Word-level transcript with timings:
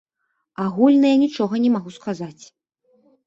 Агульна 0.63 1.07
я 1.11 1.17
нічога 1.25 1.53
не 1.65 1.69
магу 1.75 1.93
сказаць. 1.99 2.43